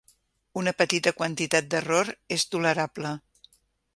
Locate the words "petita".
0.79-1.13